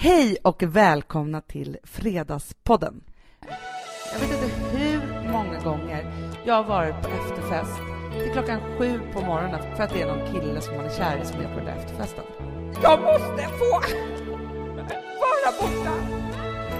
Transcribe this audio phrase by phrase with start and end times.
[0.00, 3.04] Hej och välkomna till Fredagspodden.
[4.12, 6.12] Jag vet inte hur många gånger
[6.44, 7.76] jag har varit på efterfest
[8.12, 11.20] till klockan sju på morgonen för att det är någon kille som man är kär
[11.22, 12.24] i som är på den där efterfesten.
[12.82, 13.70] Jag måste få
[15.24, 15.94] vara borta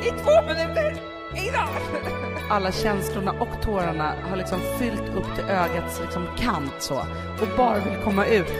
[0.02, 1.02] i två minuter
[1.48, 1.68] idag.
[2.50, 6.98] Alla känslorna och tårarna har liksom fyllt upp till ögats liksom kant så
[7.40, 8.52] och bara vill komma ut.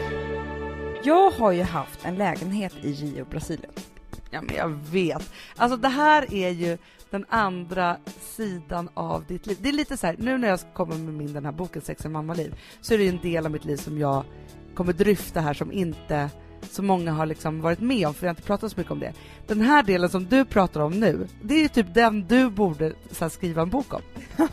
[1.02, 3.72] Jag har ju haft en lägenhet i Rio, Brasilien.
[4.30, 5.32] Ja, men jag vet.
[5.56, 6.78] Alltså det här är ju
[7.10, 9.58] den andra sidan av ditt liv.
[9.60, 12.04] Det är lite så här, nu när jag kommer med min den här boken Sex
[12.04, 14.24] och mammaliv så är det ju en del av mitt liv som jag
[14.74, 16.30] kommer dryfta här som inte
[16.62, 19.00] så många har liksom varit med om, för jag har inte pratat så mycket om
[19.00, 19.12] det.
[19.46, 22.92] Den här delen som du pratar om nu, det är ju typ den du borde
[23.10, 24.02] så här, skriva en bok om.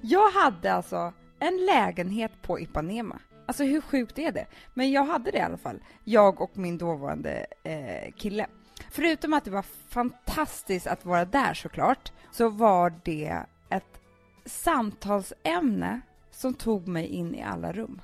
[0.00, 3.18] jag hade alltså en lägenhet på Ipanema.
[3.46, 4.46] Alltså hur sjukt är det?
[4.74, 8.46] Men jag hade det i alla fall, jag och min dåvarande eh, kille.
[8.90, 14.00] Förutom att det var fantastiskt att vara där såklart, så var det ett
[14.44, 18.00] samtalsämne som tog mig in i alla rum.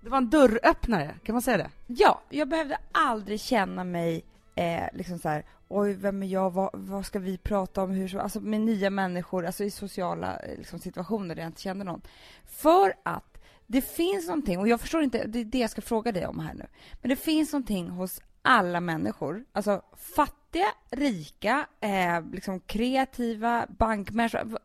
[0.00, 1.70] Det var en dörröppnare, kan man säga det?
[1.86, 6.70] Ja, jag behövde aldrig känna mig eh, liksom så här, oj, vem är jag, vad,
[6.72, 10.58] vad, ska vi prata om, hur så, alltså med nya människor, alltså i sociala eh,
[10.58, 12.02] liksom, situationer där jag inte kände någon.
[12.44, 13.35] För att
[13.66, 16.38] det finns någonting, och jag förstår inte, det är det jag ska fråga dig om
[16.38, 16.66] här nu,
[17.02, 24.58] men det finns någonting hos alla människor, alltså fattiga, rika, eh, liksom kreativa, bankmänniskor,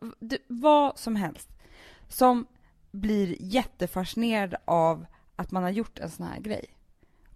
[0.48, 1.50] vad som helst,
[2.08, 2.46] som
[2.92, 6.66] blir jättefascinerade av att man har gjort en sån här grej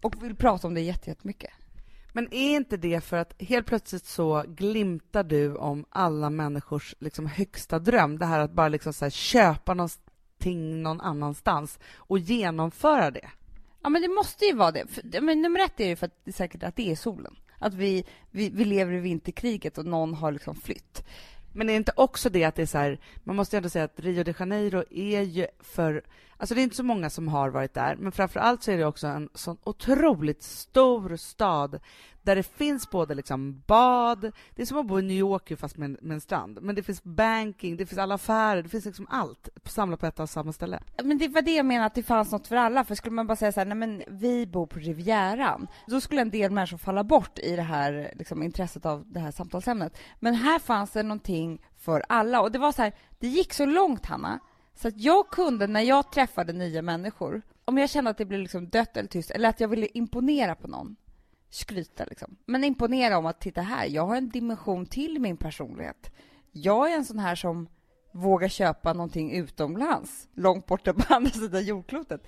[0.02, 1.52] och vill prata om det jättemycket.
[2.14, 7.26] Men är inte det för att helt plötsligt så glimtar du om alla människors liksom
[7.26, 9.74] högsta dröm, det här att bara liksom så köpa
[10.46, 13.30] någonting någon annanstans och genomföra det?
[13.84, 14.88] Ja, men det måste ju vara det.
[14.88, 17.36] För, men nummer ett är ju för att det är säkert att det är solen.
[17.60, 21.04] Att vi, vi, vi lever i vinterkriget och någon har liksom flytt.
[21.54, 23.70] Men är det inte också det att det är så här, man måste ju ändå
[23.70, 26.04] säga att Rio de Janeiro är ju för,
[26.46, 28.78] alltså det är inte så många som har varit där, men framför allt så är
[28.78, 31.80] det också en sån otroligt stor stad
[32.22, 35.78] där det finns både liksom bad, det är som att bo i New York fast
[35.78, 39.08] med, med en strand, men det finns banking, det finns alla affärer, det finns liksom
[39.10, 40.80] allt samlat på ett och samma ställe.
[41.04, 43.28] Men det var det jag menade, att det fanns något för alla, för skulle man
[43.28, 46.78] bara säga så här, nej men vi bor på Rivieran, då skulle en del människor
[46.78, 49.98] falla bort i det här liksom, intresset av det här samtalsämnet.
[50.20, 53.66] Men här fanns det någonting för alla, och det var så här, det gick så
[53.66, 54.40] långt Hanna,
[54.76, 58.40] så att jag kunde, när jag träffade nya människor, om jag kände att det blev
[58.40, 60.96] liksom dött eller tyst, eller att jag ville imponera på någon,
[61.50, 62.36] skryta liksom.
[62.46, 66.12] Men imponera om att titta här, jag har en dimension till min personlighet.
[66.52, 67.68] Jag är en sån här som
[68.12, 72.28] vågar köpa någonting utomlands, långt borta på andra sidan jordklotet.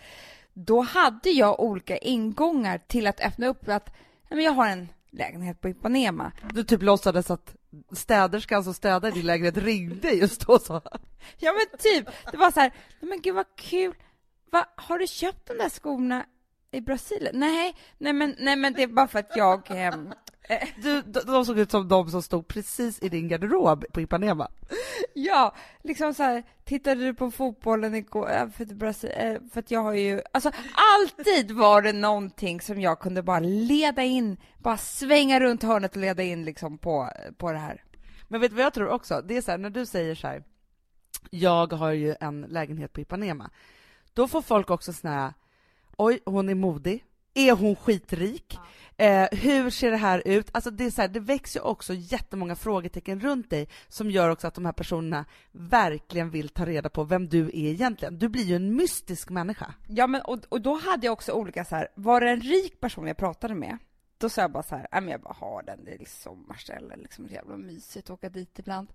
[0.53, 3.93] Då hade jag olika ingångar till att öppna upp att
[4.29, 6.31] men jag har en lägenhet på Ipanema.
[6.53, 7.55] Du typ låtsades att
[7.91, 10.81] städerskan som alltså städade din lägenhet ringde just då så.
[11.37, 13.93] Ja men typ, det var så här, men gud vad kul,
[14.51, 16.25] Va, har du köpt de där skorna
[16.71, 17.39] i Brasilien?
[17.39, 19.71] Nej, nej men, nej men det är bara för att jag...
[19.71, 19.95] Eh,
[20.81, 24.47] du, de såg ut som de som stod precis i din garderob på Ipanema.
[25.13, 28.51] Ja, liksom så här, tittade du på fotbollen igår?
[28.51, 32.99] För, Brasil, eh, för att jag har ju, alltså alltid var det någonting som jag
[32.99, 37.59] kunde bara leda in, bara svänga runt hörnet och leda in liksom på, på det
[37.59, 37.83] här.
[38.27, 39.21] Men vet du vad jag tror också?
[39.21, 40.43] Det är så här, när du säger så här,
[41.29, 43.49] jag har ju en lägenhet på Ipanema,
[44.13, 45.33] då får folk också såna här
[45.97, 47.03] oj, hon är modig.
[47.33, 48.45] Är hon skitrik?
[48.49, 48.65] Ja.
[48.99, 50.49] Eh, hur ser det här ut?
[50.51, 54.47] Alltså det, är så här, det växer också jättemånga frågetecken runt dig som gör också
[54.47, 58.19] att de här personerna verkligen vill ta reda på vem du är egentligen.
[58.19, 59.73] Du blir ju en mystisk människa.
[59.87, 62.79] Ja, men och, och då hade jag också olika så här, var det en rik
[62.79, 63.77] person jag pratade med?
[64.17, 66.95] Då sa jag bara så här, men jag bara har den, det är liksom sommarställe,
[66.95, 68.87] liksom jävla mysigt att åka dit ibland.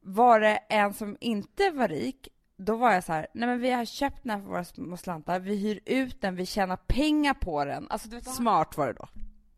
[0.00, 3.70] Var det en som inte var rik, då var jag så här, nej men vi
[3.70, 7.34] har köpt den här för våra små slantar, vi hyr ut den, vi tjänar pengar
[7.34, 7.86] på den.
[7.90, 9.08] Alltså, vet, smart var det då?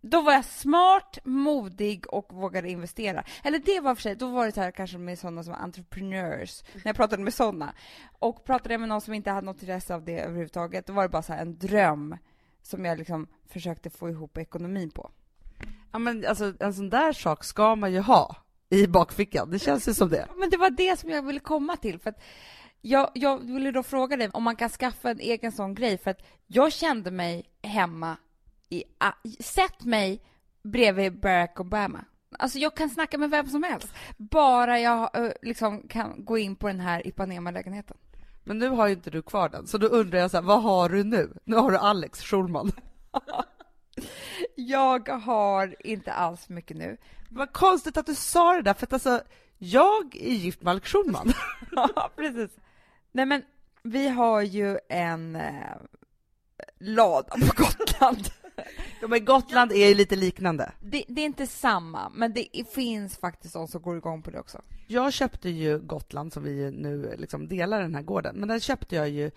[0.01, 3.25] Då var jag smart, modig och vågade investera.
[3.45, 6.62] Eller det var för sig, då var det så här kanske med sådana som entrepreneurs,
[6.75, 7.75] när jag pratade med sådana.
[8.19, 11.03] Och pratade jag med någon som inte hade något intresse av det överhuvudtaget, då var
[11.03, 12.17] det bara så en dröm
[12.62, 15.11] som jag liksom försökte få ihop ekonomin på.
[15.93, 18.37] Ja men alltså en sån där sak ska man ju ha
[18.71, 20.29] i bakfickan, det känns ju som det.
[20.37, 22.21] Men det var det som jag ville komma till, för att
[22.81, 26.11] jag, jag ville då fråga dig om man kan skaffa en egen sån grej, för
[26.11, 28.17] att jag kände mig hemma
[28.69, 28.85] i...
[29.41, 30.23] Sätt mig
[30.63, 32.05] bredvid Barack Obama.
[32.39, 35.11] Alltså jag kan snacka med vem som helst, bara jag
[35.43, 37.97] liksom kan gå in på den här Ipanema-lägenheten.
[38.45, 40.63] Men nu har ju inte du kvar den, så då undrar jag så här, vad
[40.63, 41.39] har du nu?
[41.45, 42.73] Nu har du Alex Schulman.
[44.55, 46.97] Jag har inte alls mycket nu.
[47.31, 49.21] Vad konstigt att du sa det där, för att alltså,
[49.59, 51.33] jag är gift med Alex Schulman.
[51.71, 52.51] ja, precis.
[53.19, 53.43] Nej, men
[53.82, 55.76] vi har ju en eh,
[56.79, 58.31] lada på Gotland.
[59.00, 60.73] ja, men Gotland är ju lite liknande.
[60.81, 64.41] Det, det, är inte samma, men det finns faktiskt de som går igång på det
[64.41, 64.62] också.
[64.87, 68.97] Jag köpte ju Gotland, som vi nu liksom delar den här gården, men den köpte
[68.97, 69.31] jag ju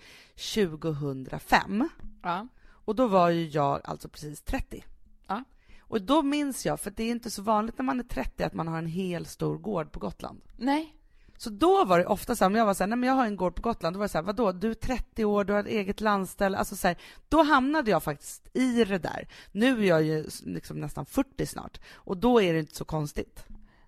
[0.54, 1.88] 2005.
[2.22, 2.46] Ja.
[2.68, 4.84] Och då var ju jag alltså precis 30.
[5.26, 5.44] Ja.
[5.80, 8.54] Och då minns jag, för det är inte så vanligt när man är 30 att
[8.54, 10.40] man har en hel stor gård på Gotland.
[10.56, 10.96] Nej.
[11.42, 13.16] Så då var det ofta så här, om jag var så här, nej men jag
[13.16, 15.44] har en gård på Gotland, då var det så här, vadå, du är 30 år,
[15.44, 16.96] du har ett eget landställe, alltså så här,
[17.28, 19.28] då hamnade jag faktiskt i det där.
[19.52, 23.44] Nu är jag ju liksom nästan 40 snart, och då är det inte så konstigt.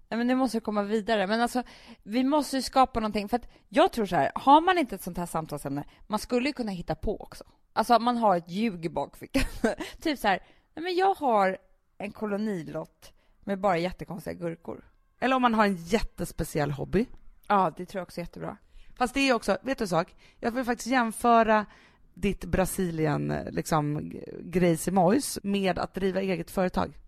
[0.09, 1.27] Nej, men nu måste komma vidare.
[1.27, 1.63] Men alltså,
[2.03, 3.29] vi måste ju skapa någonting.
[3.29, 6.49] För att jag tror så här, har man inte ett sånt här samtalsämne, man skulle
[6.49, 7.45] ju kunna hitta på också.
[7.73, 9.43] Alltså man har ett ljug i bakfickan.
[10.01, 10.43] typ så här,
[10.75, 11.59] nej men jag har
[11.99, 14.85] en kolonilott med bara jättekonstiga gurkor.
[15.21, 17.07] Eller om man har en jättespeciell hobby.
[17.49, 18.57] Ja, det tror jag också är jättebra.
[18.97, 20.15] Fast det är också, vet du en sak?
[20.41, 21.67] Jag vill faktiskt jämföra
[22.15, 24.89] ditt Brasilien, liksom, grejs
[25.43, 26.99] med att driva eget företag.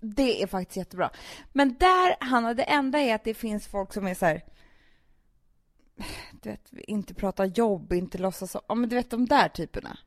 [0.00, 1.10] Det är faktiskt jättebra.
[1.52, 4.42] Men där, Hanna, det enda är att det finns folk som är så här,
[6.42, 8.62] du vet, inte prata jobb, inte låtsas så.
[8.68, 9.98] Ja, men du vet de där typerna.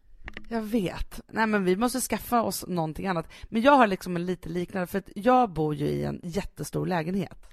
[0.49, 1.21] Jag vet.
[1.27, 3.27] Nej, men vi måste skaffa oss någonting annat.
[3.43, 6.85] Men jag har liksom en lite liknande, för att jag bor ju i en jättestor
[6.85, 7.49] lägenhet.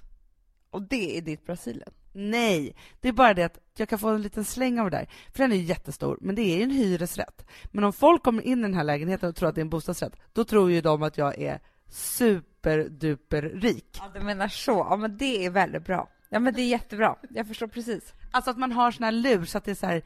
[0.69, 1.91] Och det är ditt Brasilien?
[2.13, 5.09] Nej, det är bara det att jag kan få en liten släng av det där.
[5.33, 7.45] För den är ju jättestor, men det är ju en hyresrätt.
[7.71, 9.69] Men om folk kommer in i den här lägenheten och tror att det är en
[9.69, 11.59] bostadsrätt, då tror ju de att jag är
[11.89, 13.97] superduper rik.
[13.99, 14.87] Ja, du menar så.
[14.89, 16.09] Ja, men det är väldigt bra.
[16.29, 17.15] Ja, men det är jättebra.
[17.29, 18.13] Jag förstår precis.
[18.31, 20.03] Alltså att man har sån här lur så att det är så här,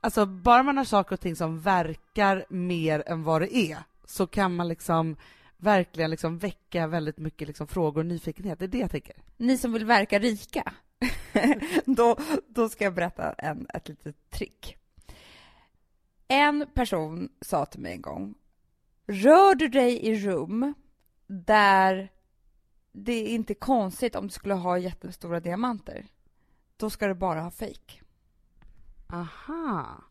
[0.00, 4.26] alltså bara man har saker och ting som verkar mer än vad det är, så
[4.26, 5.16] kan man liksom
[5.60, 8.58] verkligen liksom väcka väldigt mycket liksom frågor och nyfikenhet.
[8.58, 9.16] Det är det jag tänker.
[9.36, 10.72] Ni som vill verka rika,
[11.84, 12.16] då,
[12.48, 14.76] då ska jag berätta en, ett litet trick.
[16.28, 18.34] En person sa till mig en gång,
[19.06, 20.74] rör du dig i rum
[21.26, 22.12] där
[22.92, 26.06] det är inte konstigt om du skulle ha jättestora diamanter.
[26.76, 28.02] Då ska du bara ha fejk.
[29.12, 30.04] Aha.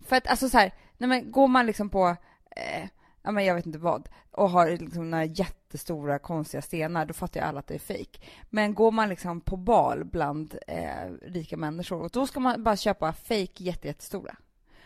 [0.00, 2.16] För att alltså så här, nej men går man liksom på,
[2.50, 2.88] eh,
[3.26, 7.40] ja men jag vet inte vad, och har liksom några jättestora konstiga stenar, då fattar
[7.40, 8.28] ju alla att det är fejk.
[8.50, 12.76] Men går man liksom på bal bland eh, rika människor, och då ska man bara
[12.76, 14.36] köpa fejk jättestora.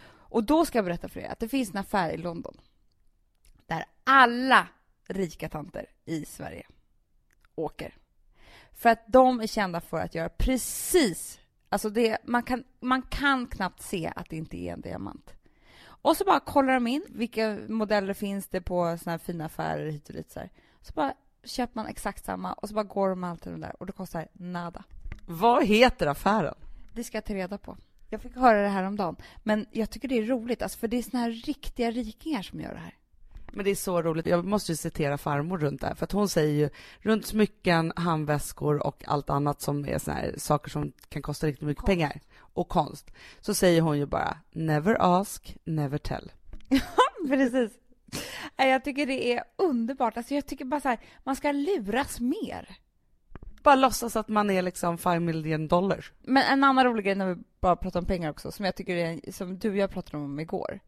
[0.06, 2.56] Och då ska jag berätta för er att det finns en affär i London
[3.66, 4.68] där alla
[5.08, 6.66] rika tanter i Sverige
[7.54, 7.94] åker.
[8.72, 13.46] För att de är kända för att göra precis, alltså det, man kan, man kan
[13.46, 15.34] knappt se att det inte är en diamant.
[16.02, 19.90] Och så bara kollar de in vilka modeller finns det på såna här fina affärer
[19.90, 20.50] hit och dit så här.
[20.82, 21.14] Så bara
[21.44, 24.28] köper man exakt samma och så bara går de alltid de där och det kostar
[24.32, 24.84] nada.
[25.26, 26.54] Vad heter affären?
[26.92, 27.76] Det ska jag ta reda på.
[28.08, 29.16] Jag fick höra det här om dagen.
[29.42, 32.60] Men jag tycker det är roligt, alltså för det är såna här riktiga rikingar som
[32.60, 32.94] gör det här.
[33.52, 34.26] Men det är så roligt.
[34.26, 37.92] Jag måste ju citera farmor runt det här, för att hon säger ju runt smycken,
[37.96, 41.86] handväskor och allt annat som är såna här saker som kan kosta riktigt mycket konst.
[41.86, 43.10] pengar och konst.
[43.40, 46.32] Så säger hon ju bara never ask, never tell.
[46.68, 46.80] Ja,
[47.28, 47.72] precis.
[48.56, 50.16] Jag tycker det är underbart.
[50.16, 52.76] Alltså jag tycker bara så här, man ska luras mer.
[53.62, 56.12] Bara låtsas att man är liksom 5 million dollars.
[56.22, 58.96] Men en annan rolig grej när vi bara pratar om pengar också, som jag tycker
[58.96, 60.80] är, som du och jag pratade om igår,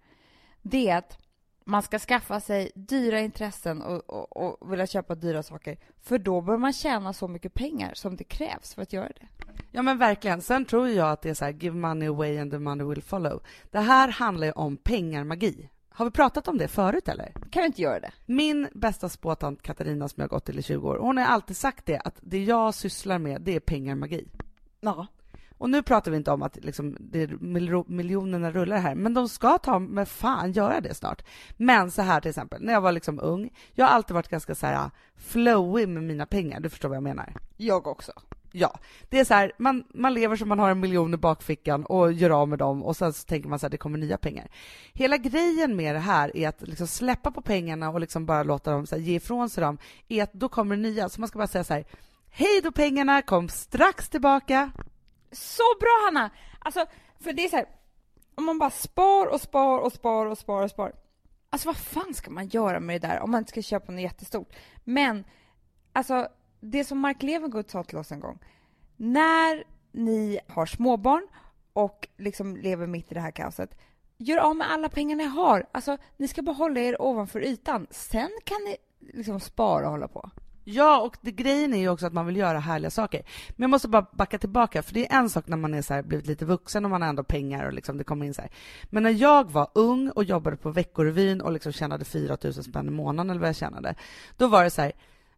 [0.63, 1.19] det är att
[1.65, 6.41] man ska skaffa sig dyra intressen och, och, och vilja köpa dyra saker, för då
[6.41, 9.27] bör man tjäna så mycket pengar som det krävs för att göra det.
[9.71, 10.43] Ja men verkligen.
[10.43, 13.03] Sen tror jag att det är så här, give money away and the money will
[13.03, 13.43] follow.
[13.71, 15.69] Det här handlar ju om pengarmagi.
[15.89, 17.33] Har vi pratat om det förut eller?
[17.51, 18.13] Kan vi inte göra det?
[18.27, 21.87] Min bästa spåtant Katarina som jag gått till i 20 år, hon har alltid sagt
[21.87, 24.29] det att det jag sysslar med, det är pengarmagi.
[24.81, 25.07] Ja.
[25.63, 27.41] Och nu pratar vi inte om att liksom, det
[27.87, 31.25] miljonerna rullar här, men de ska ta med fan göra det snart.
[31.57, 34.55] Men så här till exempel, när jag var liksom ung, jag har alltid varit ganska
[34.55, 37.35] så här flowy med mina pengar, du förstår vad jag menar?
[37.57, 38.13] Jag också.
[38.53, 38.79] Ja,
[39.09, 42.13] det är så här, man, man lever som man har en miljon i bakfickan och
[42.13, 44.51] gör av med dem och sen så tänker man så här, det kommer nya pengar.
[44.93, 48.71] Hela grejen med det här är att liksom släppa på pengarna och liksom bara låta
[48.71, 49.79] dem så här, ge ifrån sig dem,
[50.09, 51.09] är att då kommer det nya.
[51.09, 51.85] Så man ska bara säga så här,
[52.31, 54.71] hej då pengarna, kom strax tillbaka.
[55.33, 56.31] Så bra Hanna!
[56.59, 56.87] Alltså,
[57.21, 57.67] för det är så här,
[58.35, 60.93] om man bara spar och spar och spar och spar och spar.
[61.51, 64.03] Alltså vad fan ska man göra med det där om man inte ska köpa något
[64.03, 64.57] jättestort?
[64.85, 65.25] Men,
[65.93, 66.29] alltså
[66.61, 68.39] det som Mark Levengood sa till oss en gång.
[68.97, 71.29] När ni har småbarn
[71.73, 73.79] och liksom lever mitt i det här kaoset,
[74.19, 75.67] gör av med alla pengar ni har.
[75.73, 77.87] Alltså, ni ska bara hålla er ovanför ytan.
[77.91, 80.31] Sen kan ni liksom spara och hålla på.
[80.65, 83.23] Ja, och det, grejen är ju också att man vill göra härliga saker.
[83.49, 85.95] Men jag måste bara backa tillbaka, för det är en sak när man är så
[85.95, 88.43] här, blivit lite vuxen och man har ändå pengar och liksom det kommer in så
[88.43, 88.51] här.
[88.85, 92.89] Men när jag var ung och jobbade på Veckorevyn och liksom tjänade 4 000 spänn
[92.89, 93.95] i månaden eller vad jag tjänade,
[94.37, 94.93] då var det så här,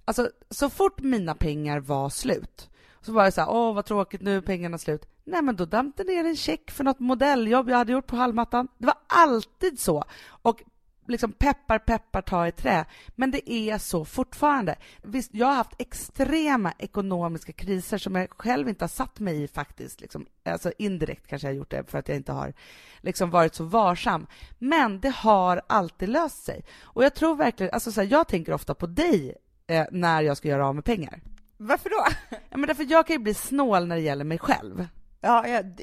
[0.05, 4.21] alltså så fort mina pengar var slut, så var det så här, åh vad tråkigt,
[4.21, 5.09] nu är pengarna slut.
[5.25, 8.17] Nej, men då damp det ner en check för något modelljobb jag hade gjort på
[8.17, 8.69] Hallmattan.
[8.79, 10.05] Det var alltid så.
[10.27, 10.63] Och
[11.07, 12.85] liksom peppar, peppar, ta i trä.
[13.15, 14.77] Men det är så fortfarande.
[15.03, 19.49] Visst, jag har haft extrema ekonomiska kriser som jag själv inte har satt mig i
[19.49, 20.01] faktiskt.
[20.01, 22.55] Liksom, alltså indirekt kanske jag har gjort det för att jag inte har
[23.01, 24.27] liksom varit så varsam.
[24.59, 26.65] Men det har alltid löst sig.
[26.83, 29.35] Och jag tror verkligen, alltså så här, jag tänker ofta på dig
[29.67, 31.21] eh, när jag ska göra av med pengar.
[31.57, 32.07] Varför då?
[32.51, 34.87] Ja, men därför jag kan ju bli snål när det gäller mig själv.
[35.21, 35.81] Ja, jag,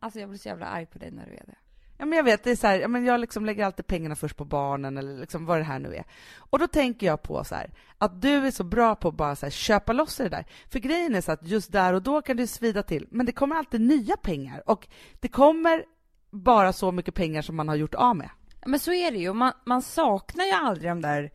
[0.00, 1.54] alltså jag blir så jävla arg på dig när du är det.
[1.98, 4.16] Ja, men jag vet, det är så här, ja, men jag liksom lägger alltid pengarna
[4.16, 6.04] först på barnen eller liksom vad det här nu är.
[6.36, 9.36] Och då tänker jag på så här, att du är så bra på att bara
[9.36, 10.46] så här, köpa loss det där.
[10.68, 13.32] För grejen är så att just där och då kan det svida till, men det
[13.32, 14.88] kommer alltid nya pengar och
[15.20, 15.84] det kommer
[16.30, 18.30] bara så mycket pengar som man har gjort av med.
[18.66, 21.30] Men så är det ju, man, man saknar ju aldrig de där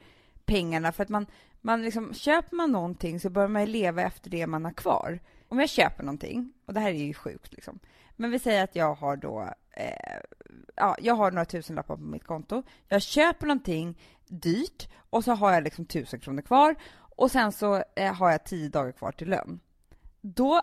[0.46, 1.26] pengarna för att man,
[1.62, 5.20] man liksom, köper man någonting så börjar man ju leva efter det man har kvar.
[5.48, 7.80] Om jag köper någonting, och det här är ju sjukt liksom,
[8.16, 10.20] men vi säger att jag har då, eh,
[10.76, 12.64] ja, jag har några tusenlappar på mitt konto.
[12.88, 16.76] Jag köper någonting dyrt och så har jag liksom tusen kronor kvar
[17.16, 19.60] och sen så eh, har jag tio dagar kvar till lön.
[20.22, 20.62] Då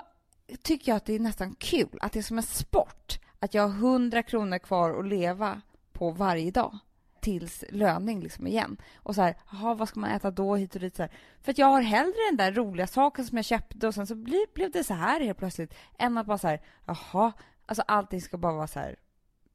[0.63, 3.63] tycker jag att det är nästan kul, att det är som en sport, att jag
[3.63, 5.61] har hundra kronor kvar att leva
[5.93, 6.79] på varje dag
[7.21, 8.77] tills löning liksom igen.
[8.97, 11.13] Och så här, aha, vad ska man äta då hit och dit så här.
[11.43, 14.15] För att jag har hellre den där roliga saken som jag köpte och sen så
[14.15, 17.33] blev, blev det så här helt plötsligt än att bara så här, jaha,
[17.67, 18.97] alltså allting ska bara vara så här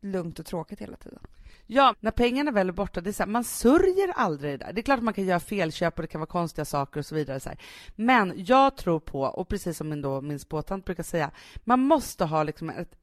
[0.03, 1.19] lugnt och tråkigt hela tiden.
[1.67, 4.73] Ja, när pengarna väl är borta, det är så här, man sörjer aldrig det där.
[4.73, 7.05] Det är klart att man kan göra felköp och det kan vara konstiga saker och
[7.05, 7.39] så vidare.
[7.39, 7.57] Så här.
[7.95, 11.31] Men jag tror på, och precis som min, då, min spåtant brukar säga,
[11.63, 12.95] man måste ha liksom ett,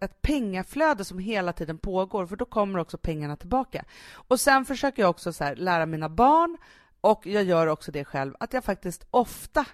[0.00, 3.84] ett pengaflöde som hela tiden pågår, för då kommer också pengarna tillbaka.
[4.12, 6.56] Och sen försöker jag också så här, lära mina barn,
[7.00, 9.66] och jag gör också det själv, att jag faktiskt ofta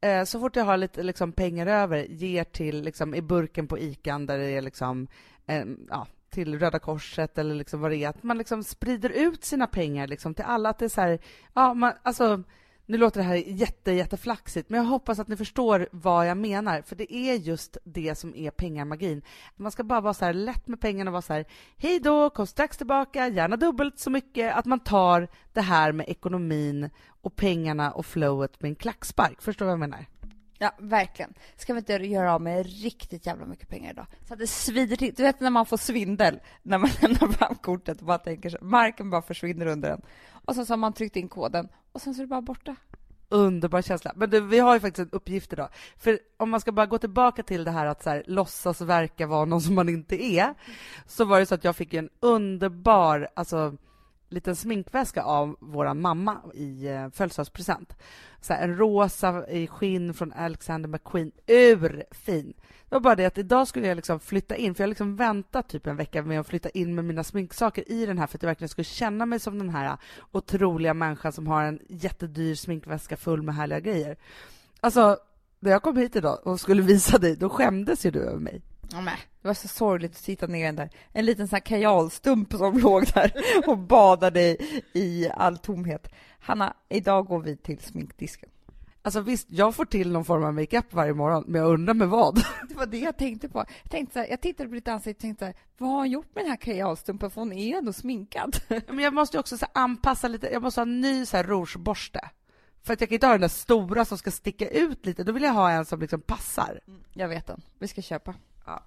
[0.00, 3.78] eh, så fort jag har lite liksom, pengar över, ger till liksom, i burken på
[3.78, 5.08] ICA där det är liksom,
[5.48, 9.44] eh, ja, till Röda Korset eller liksom vad det är, att man liksom sprider ut
[9.44, 10.68] sina pengar liksom till alla.
[10.68, 11.18] Att det är så här,
[11.54, 12.42] ja, man, alltså,
[12.86, 16.82] nu låter det här jätte, jätteflaxigt, men jag hoppas att ni förstår vad jag menar,
[16.82, 19.22] för det är just det som är pengamagin.
[19.56, 21.44] Man ska bara vara så här lätt med pengarna och vara så här,
[21.76, 26.08] hej då, kom strax tillbaka, gärna dubbelt så mycket, att man tar det här med
[26.08, 29.42] ekonomin och pengarna och flowet med en klackspark.
[29.42, 30.06] Förstår du vad jag menar?
[30.58, 31.34] Ja, verkligen.
[31.56, 34.06] Ska vi inte göra av med riktigt jävla mycket pengar idag?
[34.28, 35.14] Så att det svider till.
[35.14, 38.58] Du vet när man får svindel, när man lämnar fram kortet och bara tänker så,
[38.60, 40.02] marken bara försvinner under en.
[40.30, 42.76] Och sen så har man tryckt in koden och sen så är det bara borta.
[43.28, 44.12] Underbar känsla.
[44.16, 45.68] Men du, vi har ju faktiskt en uppgift idag.
[45.96, 49.26] För om man ska bara gå tillbaka till det här att så här, låtsas verka
[49.26, 50.54] vara någon som man inte är,
[51.06, 53.76] så var det så att jag fick en underbar, alltså
[54.28, 57.96] liten sminkväska av vår mamma i eh, födelsedagspresent.
[58.40, 61.32] Så här, en rosa i skinn från Alexander McQueen.
[61.46, 62.54] Urfin!
[62.88, 65.16] Det var bara det att idag skulle jag liksom flytta in, för jag har liksom
[65.16, 68.38] väntat typ en vecka med att flytta in med mina sminksaker i den här för
[68.38, 69.96] att jag verkligen skulle känna mig som den här
[70.32, 74.16] otroliga människan som har en jättedyr sminkväska full med härliga grejer.
[74.80, 75.16] Alltså,
[75.60, 78.62] när jag kom hit idag och skulle visa dig, då skämdes ju du över mig.
[78.92, 80.90] Ja, men, det var så sorgligt att sitta ner den där.
[81.12, 83.32] En liten sån här kajalstump som låg där
[83.66, 86.08] och badade i, i all tomhet.
[86.40, 88.50] Hanna, idag går vi till sminkdisken.
[89.02, 92.08] Alltså visst, jag får till någon form av makeup varje morgon, men jag undrar med
[92.08, 92.34] vad?
[92.68, 93.58] Det var det jag tänkte på.
[93.58, 96.34] Jag, tänkte så här, jag tittade på ditt ansikte och tänkte, vad har hon gjort
[96.34, 97.30] med den här kajalstumpen?
[97.30, 98.56] För hon är ändå sminkad.
[98.68, 102.20] Men jag måste också så anpassa lite, jag måste ha en ny så här rougeborste.
[102.82, 105.32] För att jag kan inte ha den där stora som ska sticka ut lite, då
[105.32, 106.80] vill jag ha en som liksom passar.
[107.12, 107.60] Jag vet den.
[107.78, 108.34] Vi ska köpa.
[108.68, 108.82] Ja.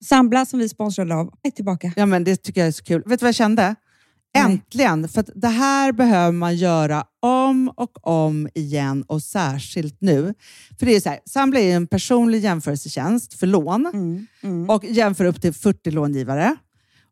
[0.00, 1.92] Sambla som vi sponsrade av är tillbaka.
[1.96, 3.02] Ja, men det tycker jag är så kul.
[3.06, 3.74] Vet du vad jag kände?
[4.36, 5.08] Äntligen!
[5.08, 10.34] För att det här behöver man göra om och om igen och särskilt nu.
[10.78, 14.70] För det är så här, Sambla är en personlig jämförelsetjänst för lån Mm, mm.
[14.70, 16.56] och jämför upp till 40 långivare.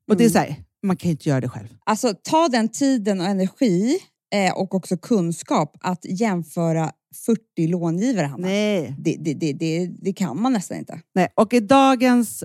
[0.08, 1.68] Och det är så här, man kan ju inte göra det själv.
[1.84, 3.98] Alltså ta den tiden och energi
[4.34, 6.90] eh, och också kunskap att jämföra
[7.26, 8.46] 40 långivare, Hanna.
[8.46, 8.94] Nej.
[8.98, 11.00] Det, det, det, det, det kan man nästan inte.
[11.14, 11.28] Nej.
[11.34, 12.44] Och i dagens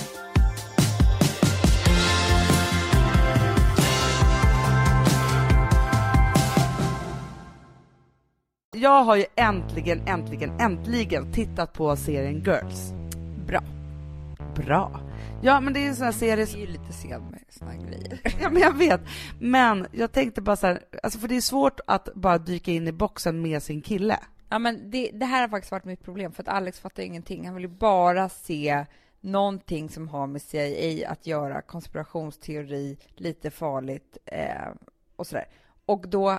[8.81, 12.93] Jag har ju äntligen, äntligen, äntligen tittat på serien Girls.
[13.47, 13.63] Bra.
[14.55, 14.99] Bra.
[15.41, 16.61] Ja, men det är en sån här serie Det som...
[16.61, 18.19] är ju lite sen med såna grejer.
[18.41, 19.01] Ja, men jag vet.
[19.39, 22.87] Men jag tänkte bara så här, alltså för det är svårt att bara dyka in
[22.87, 24.19] i boxen med sin kille.
[24.49, 27.45] Ja, men det, det här har faktiskt varit mitt problem, för att Alex fattar ingenting.
[27.45, 28.85] Han vill ju bara se
[29.19, 34.69] någonting som har med CIA att göra, konspirationsteori, lite farligt eh,
[35.15, 35.47] och sådär.
[35.85, 36.37] Och då eh,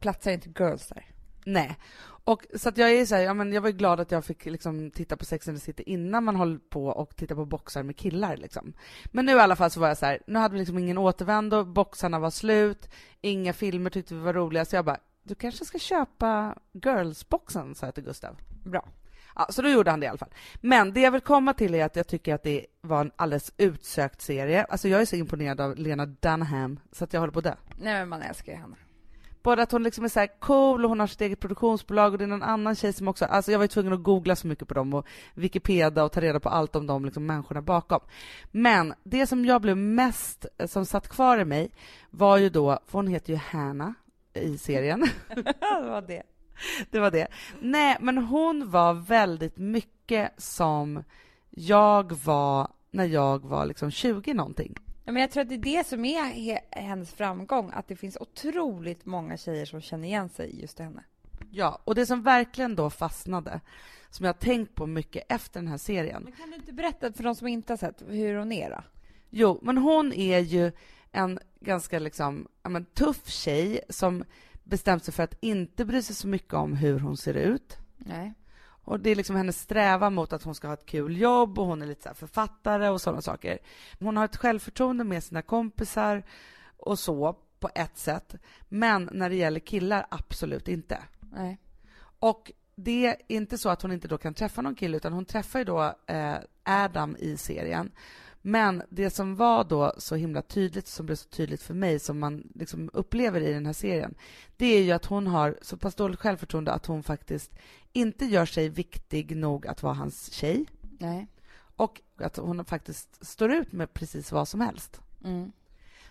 [0.00, 1.06] platsar inte Girls där.
[1.44, 1.76] Nej.
[2.24, 4.24] Och så att jag är så här, ja, men jag var ju glad att jag
[4.24, 7.44] fick liksom titta på Sex and the City innan man håller på och titta på
[7.44, 8.72] boxar med killar liksom.
[9.06, 10.98] Men nu i alla fall så var jag så här, nu hade vi liksom ingen
[10.98, 15.64] återvändo, boxarna var slut, inga filmer tyckte vi var roliga, så jag bara, du kanske
[15.64, 18.36] ska köpa Girls-boxen, sa jag till Gustav.
[18.64, 18.88] Bra.
[19.34, 20.32] Ja, så då gjorde han det i alla fall.
[20.60, 23.52] Men det jag vill komma till är att jag tycker att det var en alldeles
[23.56, 24.64] utsökt serie.
[24.64, 27.54] Alltså jag är så imponerad av Lena Dunham så att jag håller på att dö.
[27.76, 28.76] Nej, men man älskar ju henne.
[29.42, 32.18] Både att hon liksom är så här cool och hon har sitt eget produktionsbolag och
[32.18, 34.46] det är någon annan tjej som också, alltså jag var ju tvungen att googla så
[34.46, 38.00] mycket på dem och Wikipedia och ta reda på allt om de liksom människorna bakom.
[38.50, 41.70] Men det som jag blev mest, eh, som satt kvar i mig
[42.10, 43.92] var ju då, för hon heter ju Hannah
[44.34, 45.00] i serien.
[45.34, 46.22] det var det.
[46.90, 47.26] det var det.
[47.60, 51.04] Nej, men hon var väldigt mycket som
[51.50, 54.76] jag var när jag var liksom 20 någonting.
[55.04, 57.96] Ja, men jag tror att det är det som är he- hennes framgång, att det
[57.96, 61.04] finns otroligt många tjejer som känner igen sig i just henne.
[61.50, 63.60] Ja, och det som verkligen då fastnade,
[64.10, 66.22] som jag har tänkt på mycket efter den här serien.
[66.22, 68.82] Men kan du inte berätta för de som inte har sett hur hon är då?
[69.30, 70.72] Jo, men hon är ju
[71.12, 74.24] en ganska liksom, ja, men, tuff tjej som
[74.64, 77.76] bestämt sig för att inte bry sig så mycket om hur hon ser ut.
[77.96, 78.32] Nej.
[78.92, 81.66] Och det är liksom hennes strävan mot att hon ska ha ett kul jobb och
[81.66, 83.58] hon är lite så författare och sådana saker.
[83.98, 86.22] Hon har ett självförtroende med sina kompisar
[86.76, 88.34] och så på ett sätt.
[88.68, 90.98] Men när det gäller killar, absolut inte.
[91.20, 91.58] Nej.
[92.18, 95.24] Och det är inte så att hon inte då kan träffa någon kille utan hon
[95.24, 97.92] träffar ju då eh, Adam i serien.
[98.42, 102.18] Men det som var då så himla tydligt, som blev så tydligt för mig, som
[102.18, 104.14] man liksom upplever i den här serien,
[104.56, 107.52] det är ju att hon har så pass dåligt självförtroende att hon faktiskt
[107.92, 110.66] inte gör sig viktig nog att vara hans tjej
[110.98, 111.26] Nej.
[111.76, 115.00] och att hon faktiskt står ut med precis vad som helst.
[115.24, 115.52] Mm.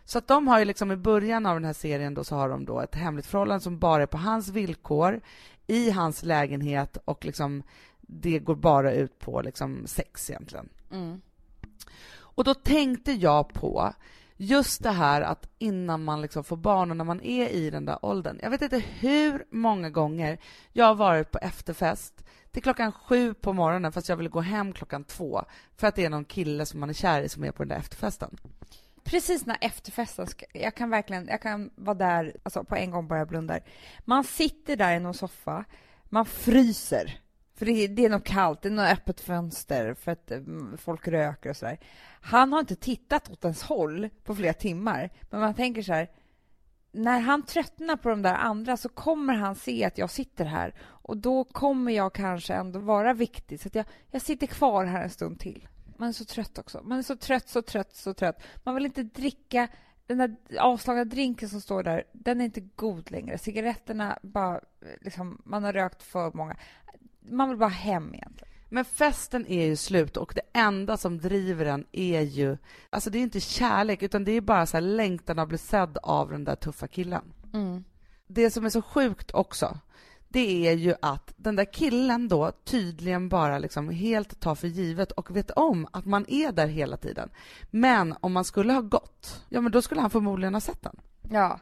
[0.05, 2.49] Så att de har ju liksom i början av den här serien då så har
[2.49, 5.21] de då ett hemligt förhållande som bara är på hans villkor
[5.67, 7.63] i hans lägenhet och liksom
[8.01, 10.69] det går bara ut på liksom sex egentligen.
[10.91, 11.21] Mm.
[12.13, 13.93] Och då tänkte jag på
[14.41, 17.85] just det här att innan man liksom får barn och när man är i den
[17.85, 18.39] där åldern.
[18.41, 20.37] Jag vet inte hur många gånger
[20.71, 24.73] jag har varit på efterfest till klockan sju på morgonen fast jag vill gå hem
[24.73, 25.43] klockan två
[25.75, 27.67] för att det är någon kille som man är kär i som är på den
[27.69, 28.37] där efterfesten.
[29.03, 33.07] Precis när efterfesten, ska, jag kan verkligen, jag kan vara där alltså på en gång
[33.07, 33.63] bara jag blundar.
[33.99, 35.65] Man sitter där i någon soffa,
[36.09, 37.19] man fryser.
[37.61, 40.39] För det, det är nog kallt, det är något öppet fönster för att eh,
[40.77, 41.79] folk röker och sådär.
[42.21, 46.09] Han har inte tittat åt ens håll på flera timmar, men man tänker så här,
[46.91, 50.75] när han tröttnar på de där andra så kommer han se att jag sitter här
[50.81, 53.59] och då kommer jag kanske ändå vara viktig.
[53.59, 55.67] Så att jag, jag sitter kvar här en stund till.
[55.97, 56.81] Man är så trött också.
[56.83, 58.43] Man är så trött, så trött, så trött.
[58.63, 59.67] Man vill inte dricka
[60.07, 62.03] den där avslagna drinken som står där.
[62.11, 63.37] Den är inte god längre.
[63.37, 64.61] Cigaretterna bara, eh,
[65.01, 66.57] liksom, man har rökt för många.
[67.21, 68.53] Man vill bara hem egentligen.
[68.69, 72.57] Men festen är ju slut och det enda som driver den är ju...
[72.89, 75.97] Alltså det är inte kärlek, utan det är bara så här längtan att bli sedd
[76.03, 77.33] av den där tuffa killen.
[77.53, 77.83] Mm.
[78.27, 79.79] Det som är så sjukt också,
[80.27, 85.11] det är ju att den där killen då tydligen bara liksom helt tar för givet
[85.11, 87.29] och vet om att man är där hela tiden.
[87.71, 90.95] Men om man skulle ha gått, ja men då skulle han förmodligen ha sett den.
[91.29, 91.59] Ja.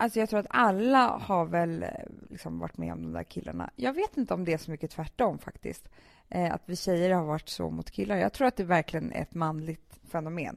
[0.00, 1.88] Alltså jag tror att alla har väl eh,
[2.30, 3.70] liksom varit med om de där killarna.
[3.76, 5.88] Jag vet inte om det är så mycket tvärtom faktiskt.
[6.28, 8.16] Eh, att vi tjejer har varit så mot killar.
[8.16, 10.56] Jag tror att det verkligen är ett manligt fenomen.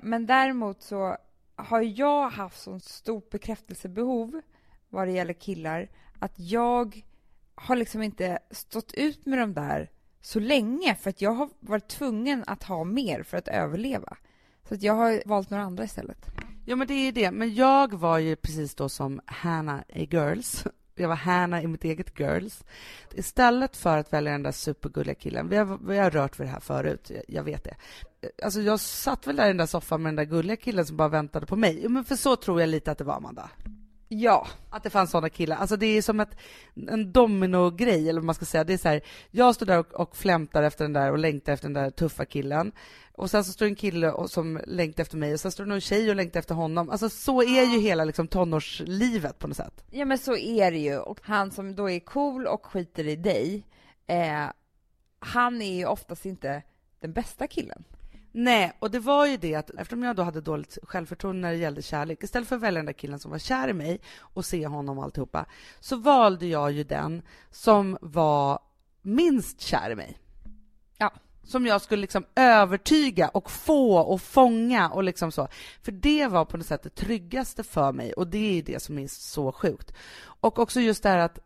[0.00, 1.16] Men däremot så
[1.56, 4.40] har jag haft så stort bekräftelsebehov
[4.88, 7.04] vad det gäller killar att jag
[7.54, 11.88] har liksom inte stått ut med de där så länge för att jag har varit
[11.88, 14.16] tvungen att ha mer för att överleva.
[14.68, 16.35] Så att jag har valt några andra istället.
[16.68, 17.30] Ja, men det är det.
[17.30, 20.64] Men jag var ju precis då som Hannah i Girls.
[20.98, 22.64] Jag var Hannah i mitt eget Girls.
[23.14, 26.50] Istället för att välja den där supergulliga killen, vi har, vi har rört vid det
[26.50, 27.76] här förut, jag, jag vet det.
[28.42, 30.96] Alltså jag satt väl där i den där soffan med den där gulliga killen som
[30.96, 31.88] bara väntade på mig.
[31.88, 33.50] Men för så tror jag lite att det var, Amanda.
[34.08, 34.46] Ja.
[34.70, 35.56] Att det fanns såna killar.
[35.56, 36.36] Alltså det är som ett,
[36.88, 38.64] en domino-grej, eller vad man ska säga.
[38.64, 41.52] Det är så här, jag står där och, och flämtar efter den där och längtar
[41.52, 42.72] efter den där tuffa killen.
[43.12, 45.70] Och sen så står en kille och, som längtar efter mig och sen står det
[45.70, 46.90] någon tjej och längtar efter honom.
[46.90, 49.84] Alltså så är ju hela liksom, tonårslivet på något sätt.
[49.90, 50.98] Ja men så är det ju.
[50.98, 53.64] Och han som då är cool och skiter i dig,
[54.06, 54.44] eh,
[55.18, 56.62] han är ju oftast inte
[57.00, 57.84] den bästa killen.
[58.38, 61.58] Nej, och det var ju det att eftersom jag då hade dåligt självförtroende när det
[61.58, 64.44] gällde kärlek, istället för att välja den där killen som var kär i mig och
[64.44, 65.46] se honom och alltihopa,
[65.80, 68.58] så valde jag ju den som var
[69.02, 70.18] minst kär i mig.
[70.98, 71.12] Ja.
[71.42, 75.48] Som jag skulle liksom övertyga och få och fånga och liksom så.
[75.82, 78.98] För det var på något sätt det tryggaste för mig och det är det som
[78.98, 79.92] är så sjukt.
[80.40, 81.38] Och också just det här att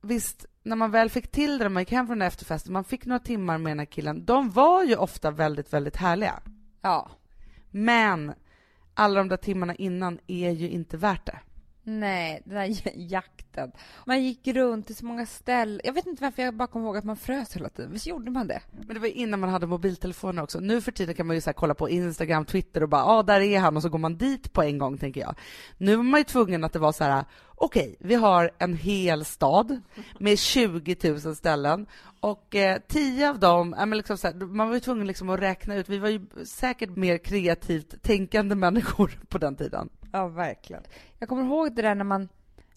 [0.00, 3.06] visst, när man väl fick till det, när man gick hem från efterfesten, man fick
[3.06, 6.40] några timmar med den här killen, de var ju ofta väldigt, väldigt härliga.
[6.80, 7.10] Ja.
[7.70, 8.34] Men
[8.94, 11.38] alla de där timmarna innan är ju inte värt det.
[11.88, 13.72] Nej, den där jakten.
[14.06, 15.80] Man gick runt till så många ställen.
[15.84, 17.92] Jag vet inte varför jag bara kom ihåg att man frös hela tiden.
[17.92, 18.60] Visst gjorde man det?
[18.86, 20.60] Men det var innan man hade mobiltelefoner också.
[20.60, 23.22] Nu för tiden kan man ju så kolla på Instagram, Twitter och bara ja, ah,
[23.22, 25.34] där är han och så går man dit på en gång, tänker jag.
[25.78, 27.24] Nu var man ju tvungen att det var så här,
[27.54, 29.80] okej, okay, vi har en hel stad
[30.18, 31.86] med 20 000 ställen
[32.20, 35.30] och eh, tio av dem, äh, men liksom så här, man var ju tvungen liksom
[35.30, 39.88] att räkna ut, vi var ju säkert mer kreativt tänkande människor på den tiden.
[40.12, 40.82] Ja, verkligen.
[41.18, 42.28] Jag kommer ihåg det där när man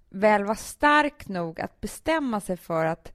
[0.10, 3.12] väl var stark nog att bestämma sig för att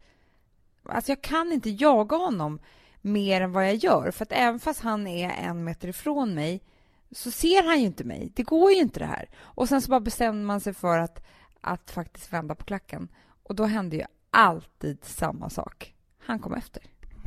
[0.83, 2.59] alltså jag kan inte jaga honom
[3.01, 4.11] mer än vad jag gör.
[4.11, 6.63] För att även fast han är en meter ifrån mig
[7.11, 8.33] så ser han ju inte mig.
[8.35, 9.29] Det går ju inte det här.
[9.39, 11.25] Och sen så bara bestämde man sig för att,
[11.61, 13.09] att faktiskt vända på klacken.
[13.43, 15.95] Och då hände ju alltid samma sak.
[16.19, 16.83] Han kom efter.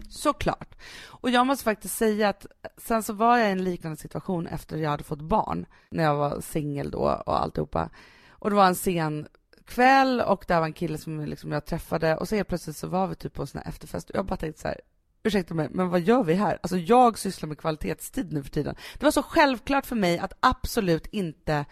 [0.10, 0.76] Såklart.
[1.06, 2.46] Och jag måste faktiskt säga att
[2.78, 6.16] sen så var jag i en liknande situation efter jag hade fått barn, när jag
[6.16, 7.90] var singel då och alltihopa.
[8.30, 9.28] Och det var en sen
[9.66, 12.88] kväll och där var en kille som liksom jag träffade och så helt plötsligt så
[12.88, 14.82] var vi typ på en sån här efterfest och jag bara tänkte så här,
[15.24, 16.60] ursäkta mig, men vad gör vi här?
[16.62, 18.76] Alltså jag sysslar med kvalitetstid nu för tiden.
[19.00, 21.66] Det var så självklart för mig att absolut inte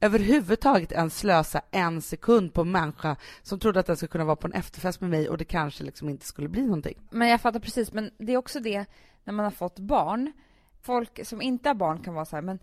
[0.00, 4.36] överhuvudtaget ens slösa en sekund på en människa som trodde att den skulle kunna vara
[4.36, 6.98] på en efterfest med mig och det kanske liksom inte skulle bli någonting.
[7.10, 8.84] Men jag fattar precis, men det är också det
[9.24, 10.32] när man har fått barn.
[10.82, 12.58] Folk som inte har barn kan vara så här, men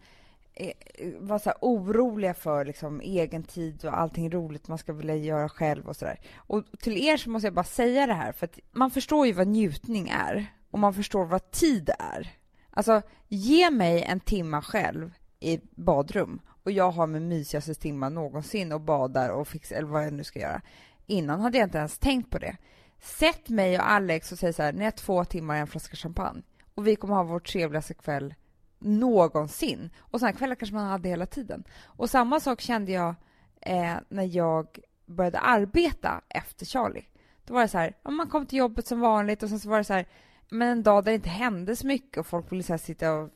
[0.54, 0.74] eh,
[1.20, 5.88] vara så oroliga för liksom, egen tid och allting roligt man ska vilja göra själv
[5.88, 6.20] och sådär.
[6.36, 9.34] Och till er så måste jag bara säga det här, för att man förstår ju
[9.34, 12.30] vad njutning är och man förstår vad tid är.
[12.70, 18.72] Alltså, ge mig en timma själv i badrum och jag har min mysigaste timma någonsin
[18.72, 20.62] och badar och fixar, eller vad jag nu ska göra.
[21.08, 22.58] Innan hade jag inte ens tänkt på det.
[23.00, 25.96] Sätt mig och Alex och säg så här, ni har två timmar och en flaska
[25.96, 26.42] champagne
[26.76, 28.34] och vi kommer ha vår trevligaste kväll
[28.80, 29.90] någonsin.
[30.00, 31.64] Och sådana kvällar kanske man hade hela tiden.
[31.84, 33.16] Och samma sak kände jag
[33.62, 37.06] eh, när jag började arbeta efter Charlie.
[37.46, 39.78] Då var det så här, man kom till jobbet som vanligt och sen så var
[39.78, 40.08] det så här,
[40.50, 43.14] men en dag där det inte hände så mycket och folk ville så här sitta
[43.14, 43.30] och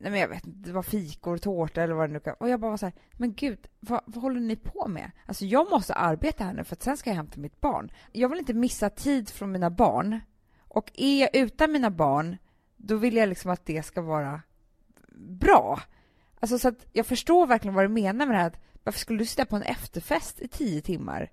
[0.00, 2.48] Nej men jag vet inte, det var fikor, tårta eller vad det nu kan Och
[2.48, 5.10] jag bara var så här, men gud, vad, vad håller ni på med?
[5.26, 7.90] Alltså jag måste arbeta här nu för att sen ska jag hämta mitt barn.
[8.12, 10.20] Jag vill inte missa tid från mina barn.
[10.68, 12.36] Och är jag utan mina barn,
[12.76, 14.42] då vill jag liksom att det ska vara
[15.18, 15.80] bra.
[16.40, 18.46] Alltså så att jag förstår verkligen vad du menar med det här.
[18.46, 21.30] Att varför skulle du sitta på en efterfest i tio timmar?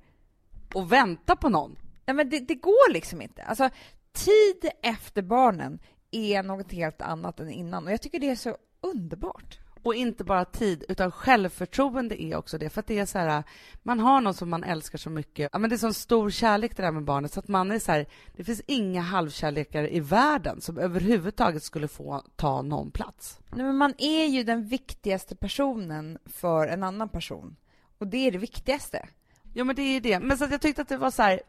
[0.73, 1.75] Och vänta på någon.
[2.06, 3.43] Nej men det, det går liksom inte.
[3.43, 3.69] Alltså
[4.15, 5.80] tid efter barnen
[6.15, 9.60] är något helt annat än innan och jag tycker det är så underbart.
[9.86, 12.69] Och inte bara tid, utan självförtroende är också det.
[12.69, 13.43] För att det är så här,
[13.84, 15.49] man har någon som man älskar så mycket.
[15.54, 17.80] Ja, men det är sån stor kärlek det där med barnet, så att man är
[17.80, 23.39] så här, det finns inga halvkärlekar i världen som överhuvudtaget skulle få ta någon plats.
[23.49, 27.56] Nej, men man är ju den viktigaste personen för en annan person.
[27.97, 29.08] Och det är det viktigaste.
[29.54, 30.19] Ja, men det är det.
[30.19, 31.41] Men så att jag tyckte att det var så här,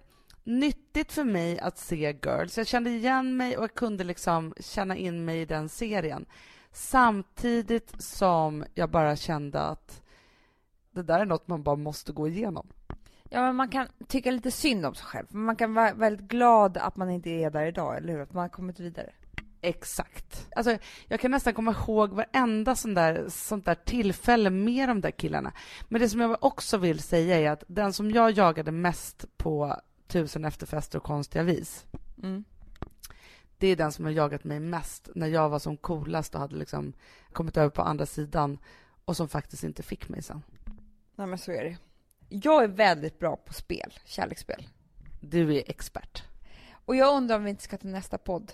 [0.46, 2.58] nyttigt för mig att se Girls.
[2.58, 6.26] Jag kände igen mig och jag kunde liksom känna in mig i den serien.
[6.72, 10.02] Samtidigt som jag bara kände att
[10.90, 12.68] det där är något man bara måste gå igenom.
[13.30, 15.26] Ja, men man kan tycka lite synd om sig själv.
[15.30, 18.20] Men man kan vara väldigt glad att man inte är där idag, eller hur?
[18.20, 19.12] Att man har kommit vidare.
[19.60, 20.48] Exakt.
[20.56, 25.10] Alltså, jag kan nästan komma ihåg varenda sån där, sånt där tillfälle med de där
[25.10, 25.52] killarna.
[25.88, 29.76] Men det som jag också vill säga är att den som jag jagade mest på
[30.06, 31.86] tusen efterfester och konstiga vis
[32.22, 32.44] Mm.
[33.58, 36.56] det är den som har jagat mig mest när jag var som coolast och hade
[36.56, 36.92] liksom
[37.32, 38.58] kommit över på andra sidan
[39.04, 40.42] och som faktiskt inte fick mig sen.
[41.14, 41.76] Nej, men så är det.
[42.28, 44.68] Jag är väldigt bra på spel, kärleksspel.
[45.20, 46.24] Du är expert.
[46.72, 48.52] Och jag undrar om vi inte ska ta nästa podd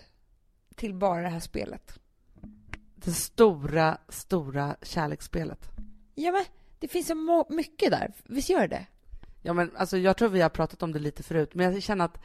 [0.74, 1.98] till bara det här spelet.
[2.94, 5.68] Det stora, stora kärleksspelet.
[6.14, 6.44] Ja, men
[6.78, 8.12] det finns så mycket där.
[8.24, 8.86] Visst gör det?
[9.42, 12.04] Ja, men alltså, jag tror vi har pratat om det lite förut, men jag känner
[12.04, 12.18] att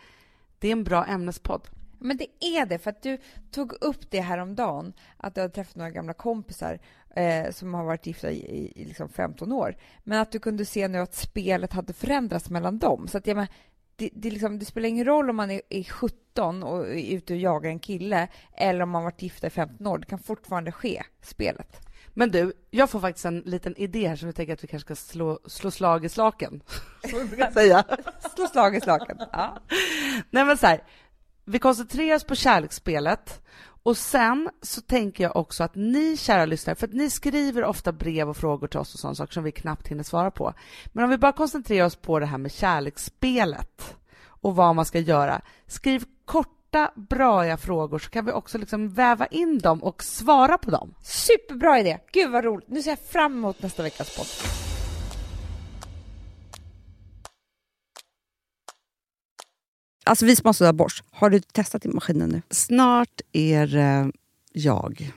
[0.60, 1.68] det är en bra ämnespodd.
[2.00, 3.18] Men det är det, för att du
[3.52, 6.80] tog upp det här om dagen att du har träffat några gamla kompisar
[7.16, 9.78] eh, som har varit gifta i, i, i liksom 15 år.
[10.04, 13.08] Men att du kunde se nu att spelet hade förändrats mellan dem.
[13.08, 13.48] Så att, ja, men,
[13.96, 17.34] det, det, liksom, det spelar ingen roll om man är, är 17 och är ute
[17.34, 19.98] och jagar en kille eller om man varit gifta i 15 år.
[19.98, 21.87] Det kan fortfarande ske, spelet.
[22.18, 24.86] Men du, jag får faktiskt en liten idé här som jag tänker att vi kanske
[24.86, 26.64] ska slå, slå slag i slaken.
[27.10, 27.84] Som vi brukar säga.
[28.36, 29.18] Slå slag i slaken.
[29.32, 29.58] Ja.
[30.30, 30.84] Nej men så här,
[31.46, 33.42] vi koncentrerar oss på kärleksspelet
[33.84, 37.92] och sen så tänker jag också att ni kära lyssnare, för att ni skriver ofta
[37.92, 40.54] brev och frågor till oss och sådana saker som vi knappt hinner svara på.
[40.86, 45.00] Men om vi bara koncentrerar oss på det här med kärleksspelet och vad man ska
[45.00, 45.42] göra.
[45.68, 46.04] Skriv
[46.78, 50.94] korta, braiga frågor så kan vi också liksom väva in dem och svara på dem.
[51.04, 52.00] Superbra idé!
[52.12, 52.70] Gud vad roligt.
[52.70, 54.28] Nu ser jag fram emot nästa veckas podd.
[60.04, 61.04] Alltså vi sponsrar av Bosch.
[61.12, 62.42] Har du testat i maskinen nu?
[62.50, 64.12] Snart är det
[64.54, 65.12] jag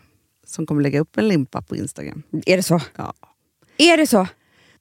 [0.46, 2.22] som kommer lägga upp en limpa på Instagram.
[2.46, 2.80] Är det så?
[2.96, 3.14] Ja.
[3.76, 4.26] Är det så?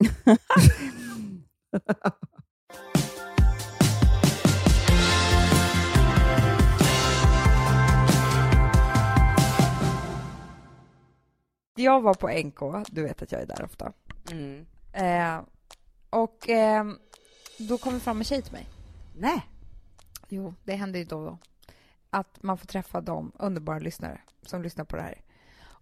[11.74, 13.92] Jag var på NK, du vet att jag är där ofta.
[14.30, 14.66] Mm.
[14.92, 15.40] Eh,
[16.10, 16.84] och eh,
[17.58, 18.66] då kom det fram en tjej till mig.
[19.16, 19.46] Nej.
[20.28, 21.38] Jo, det händer ju då och då.
[22.10, 25.20] Att man får träffa de underbara lyssnare som lyssnar på det här.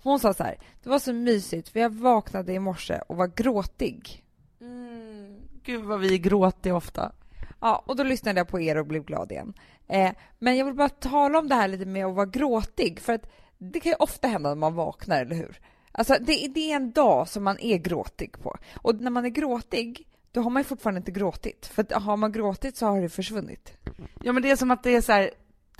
[0.02, 3.26] Hon sa så här, det var så mysigt för jag vaknade i morse och var
[3.36, 4.24] gråtig.
[4.60, 5.40] Mm.
[5.62, 7.12] Gud vad vi gråter ofta.
[7.60, 9.54] Ja, och då lyssnade jag på er och blev glad igen.
[9.88, 13.12] Eh, men jag vill bara tala om det här lite med att vara gråtig, för
[13.12, 15.60] att det kan ju ofta hända när man vaknar, eller hur?
[15.92, 18.56] Alltså, det, det är en dag som man är gråtig på.
[18.76, 21.66] Och när man är gråtig, då har man ju fortfarande inte gråtit.
[21.66, 23.72] För att har man gråtit så har det försvunnit.
[24.20, 25.30] Ja men det är som att det är så här,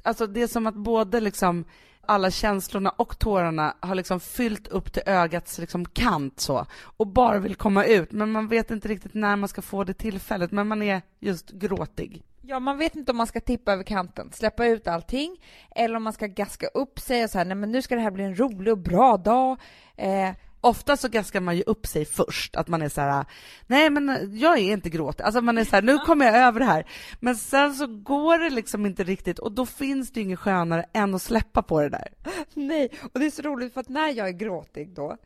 [0.03, 1.65] alltså det är som att både liksom
[2.09, 7.39] alla känslorna och tårarna har liksom fyllt upp till ögats liksom kant så och bara
[7.39, 10.69] vill komma ut men man vet inte riktigt när man ska få det tillfället men
[10.69, 12.23] man är just gråtig.
[12.43, 15.37] Ja, man vet inte om man ska tippa över kanten, släppa ut allting,
[15.71, 18.01] eller om man ska gaska upp sig och så här, nej men nu ska det
[18.01, 19.61] här bli en rolig och bra dag.
[19.97, 23.25] Eh, Ofta så gaskar man ju upp sig först, att man är så här,
[23.67, 26.61] nej men jag är inte gråtig, alltså man är så här, nu kommer jag över
[26.61, 26.87] det här.
[27.21, 30.85] Men sen så går det liksom inte riktigt och då finns det ju inget skönare
[30.93, 32.09] än att släppa på det där.
[32.55, 35.17] Nej, och det är så roligt för att när jag är gråtig då,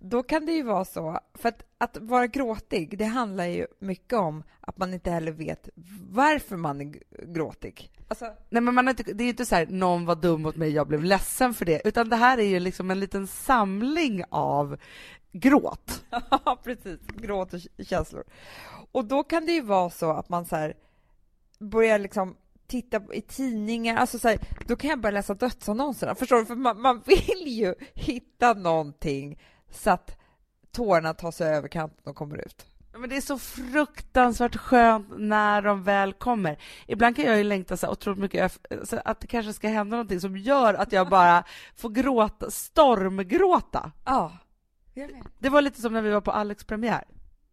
[0.00, 4.18] då kan det ju vara så, för att, att vara gråtig, det handlar ju mycket
[4.18, 5.68] om att man inte heller vet
[6.10, 6.94] varför man är
[7.34, 7.90] gråtig.
[8.08, 10.42] Alltså, Nej men man har inte, det är ju inte så här, någon var dum
[10.42, 13.26] mot mig, jag blev ledsen för det, utan det här är ju liksom en liten
[13.26, 14.76] samling av
[15.32, 16.04] gråt.
[16.30, 18.24] ja, precis, gråt och känslor.
[18.92, 20.74] Och då kan det ju vara så att man så här
[21.58, 22.36] börjar liksom
[22.66, 26.46] titta på- i tidningar, alltså så här, då kan jag börja läsa dödsannonserna, förstår du?
[26.46, 29.38] För man, man vill ju hitta någonting
[29.72, 30.16] så att
[30.72, 32.66] tårarna tar sig över kanten och kommer ut.
[32.92, 36.58] Men det är så fruktansvärt skönt när de väl kommer.
[36.86, 38.58] Ibland kan jag ju längta så otroligt mycket
[39.04, 41.44] att det kanske ska hända någonting som gör att jag bara
[41.76, 43.92] får gråta, stormgråta.
[44.04, 44.38] Ja,
[44.94, 45.26] jag vet.
[45.38, 47.04] Det var lite som när vi var på Alex premiär.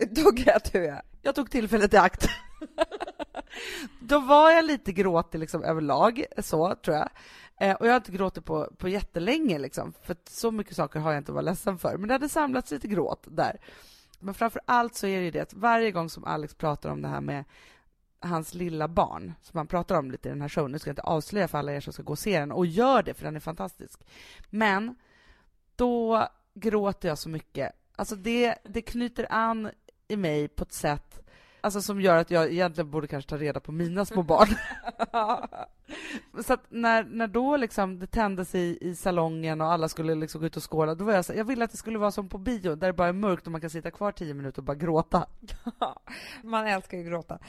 [0.09, 1.01] Då grät du ja.
[1.21, 2.27] Jag tog tillfället i akt.
[3.99, 7.09] Då var jag lite gråtig liksom överlag, så tror jag.
[7.59, 11.11] Eh, och jag har inte gråtit på, på jättelänge, liksom, för så mycket saker har
[11.11, 11.97] jag inte varit ledsen för.
[11.97, 13.59] Men det hade samlats lite gråt där.
[14.19, 17.01] Men framför allt så är det ju det att varje gång som Alex pratar om
[17.01, 17.43] det här med
[18.19, 20.91] hans lilla barn, som han pratar om lite i den här showen, nu ska jag
[20.91, 23.25] inte avslöja för alla er som ska gå och se den, och gör det för
[23.25, 24.07] den är fantastisk.
[24.49, 24.95] Men
[25.75, 27.71] då gråter jag så mycket.
[27.95, 29.69] Alltså det, det knyter an
[30.07, 31.26] i mig på ett sätt
[31.67, 34.47] alltså som gör att jag egentligen borde kanske ta reda på mina små barn.
[36.43, 40.41] så att när, när då liksom det tändes i, i salongen och alla skulle liksom
[40.41, 42.29] gå ut och skåla, då var jag så jag ville att det skulle vara som
[42.29, 44.65] på bio, där det bara är mörkt och man kan sitta kvar tio minuter och
[44.65, 45.27] bara gråta.
[46.43, 47.39] Man älskar ju att gråta.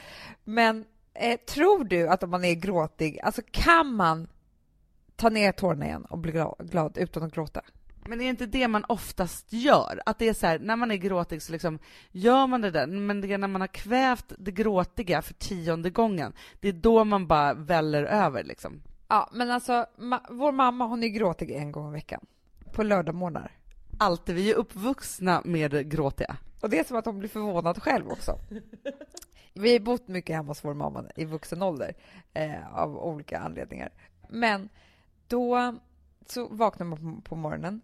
[0.45, 4.29] Men eh, tror du att om man är gråtig, alltså kan man
[5.17, 7.61] ta ner tårarna igen och bli glad, glad utan att gråta?
[8.09, 10.03] Men är det inte det man oftast gör?
[10.07, 11.79] Att det är så här, när man är gråtig så liksom
[12.11, 15.91] gör man det där, men det är när man har kvävt det gråtiga för tionde
[15.91, 18.83] gången, det är då man bara väller över liksom.
[19.09, 22.21] Ja, men alltså, ma vår mamma hon är gråtig en gång i veckan.
[22.73, 23.53] På lördagmorgnar.
[23.99, 26.37] Alltid, vi är uppvuxna med gråtiga.
[26.61, 28.39] Och det är som att hon blir förvånad själv också.
[29.53, 31.95] Vi har bott mycket hemma hos vår mamma i vuxen ålder
[32.35, 33.93] eh, av olika anledningar.
[34.29, 34.69] Men
[35.27, 35.75] då
[36.27, 37.81] så vaknar man på, på morgonen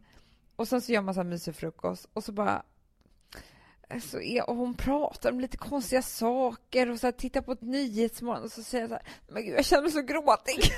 [0.56, 2.62] och sen så gör man så här mysig frukost och så bara
[4.00, 7.62] så är, och hon pratar om lite konstiga saker och så här, tittar på ett
[7.62, 10.58] nyhetsmorgon och så säger jag så här, men gud jag känner mig så gråtig.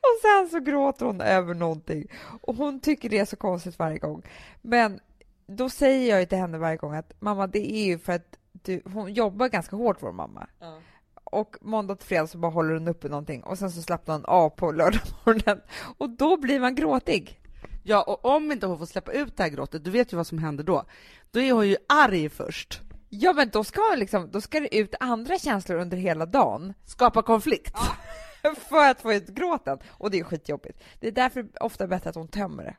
[0.00, 2.06] och sen så gråter hon över någonting
[2.40, 4.22] och hon tycker det är så konstigt varje gång.
[4.62, 5.00] Men
[5.46, 8.38] då säger jag ju till henne varje gång att mamma det är ju för att
[8.52, 10.46] du, hon jobbar ganska hårt vår mamma.
[10.60, 10.78] Ja.
[11.24, 14.24] Och måndag till fredag så bara håller hon uppe någonting och sen så slappnar hon
[14.24, 15.60] av på lördagmorgonen
[15.98, 17.40] och då blir man gråtig.
[17.88, 20.26] Ja, och om inte hon får släppa ut det här gråtet, du vet ju vad
[20.26, 20.84] som händer då.
[21.30, 22.80] Då är hon ju arg först.
[23.08, 27.22] Ja, men då ska, liksom, då ska det ut andra känslor under hela dagen Skapa
[27.22, 27.76] konflikt.
[28.68, 29.78] för att få ut gråten.
[29.88, 30.82] Och det är skitjobbigt.
[31.00, 32.76] Det är därför ofta bättre att hon tömmer det.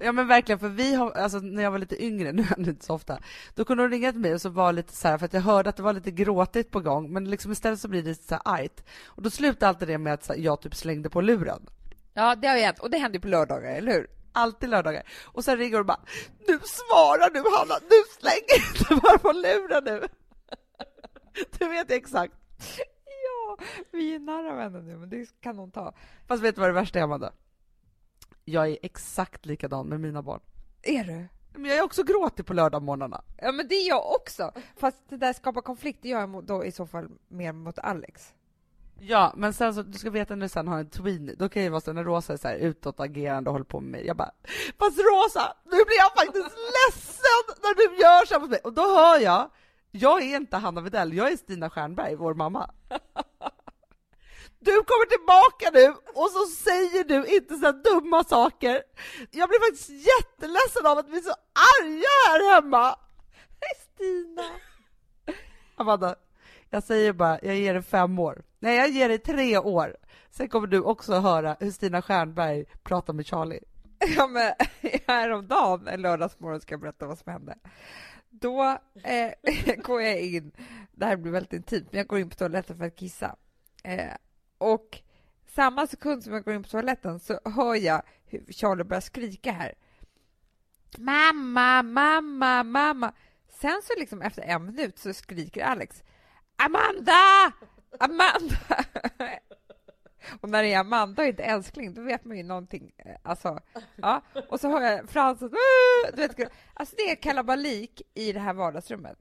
[0.00, 2.70] Ja men verkligen, för vi har, alltså när jag var lite yngre, nu händer det
[2.70, 3.18] inte så ofta,
[3.54, 5.40] då kunde hon ringa till mig och så var lite så här, för att jag
[5.40, 8.34] hörde att det var lite gråtigt på gång, men liksom istället så blir det så
[8.34, 8.84] här argt.
[9.04, 11.66] Och då slutade alltid det med att här, jag typ slängde på luren.
[12.14, 12.78] Ja, det har ju hänt.
[12.78, 14.21] Och det händer ju på lördagar, eller hur?
[14.32, 15.02] Alltid lördagar.
[15.24, 16.00] Och sen ringer hon och bara,
[16.48, 20.08] nu svarar du Hanna, du slänger inte bara på luren nu.
[21.58, 22.34] Du vet exakt.
[23.04, 23.58] Ja,
[23.90, 25.94] vi är nära vänner nu, men det kan hon ta.
[26.26, 27.32] Fast vet du vad det värsta är Amanda?
[28.44, 30.40] Jag är exakt likadan med mina barn.
[30.82, 31.28] Är du?
[31.58, 33.24] Men jag är också gråtig på lördagmorgnarna.
[33.36, 34.52] Ja, men det är jag också.
[34.76, 38.34] Fast det där skapar konflikt, det gör jag då i så fall mer mot Alex.
[39.04, 41.62] Ja, men sen så, du ska veta när du sen har en tween, då kan
[41.62, 44.16] jag vara så när Rosa är så här utåtagerande och håller på med mig, jag
[44.16, 44.30] bara
[44.78, 48.60] Fast Rosa, nu blir jag faktiskt ledsen när du gör så mot mig!
[48.64, 49.50] Och då hör jag,
[49.90, 52.70] jag är inte Hanna Widell, jag är Stina Stjernberg, vår mamma.
[54.58, 58.82] Du kommer tillbaka nu och så säger du inte så dumma saker.
[59.30, 61.34] Jag blir faktiskt jätteledsen av att vi är så
[61.80, 62.96] arga här hemma.
[63.94, 64.42] Stina!
[65.76, 66.14] Amanda,
[66.70, 68.42] jag säger bara, jag ger dig fem år.
[68.62, 69.96] Nej, jag ger dig tre år.
[70.30, 73.60] Sen kommer du också höra hur Stina Stjernberg pratar med Charlie.
[74.16, 74.52] Ja, men
[75.06, 77.58] häromdagen, en lördagsmorgon, ska jag berätta vad som hände.
[78.30, 79.32] Då eh,
[79.82, 80.52] går jag in,
[80.92, 83.36] det här blir väldigt intimt, men jag går in på toaletten för att kissa.
[83.84, 84.14] Eh,
[84.58, 85.00] och
[85.46, 89.52] samma sekund som jag går in på toaletten så hör jag hur Charlie börjar skrika
[89.52, 89.74] här.
[90.98, 93.12] Mamma, mamma, mamma.
[93.48, 96.02] Sen så liksom efter en minut så skriker Alex
[96.56, 97.52] Amanda!
[98.00, 98.56] Amanda!
[100.40, 102.92] Och när det är Amanda och inte älskling, då vet man ju någonting.
[102.98, 103.60] eh, Alltså,
[103.96, 104.22] ja.
[104.48, 105.48] Och så hör jag Frans, du
[106.16, 109.18] vet, alltså det är kalabalik i det här vardagsrummet.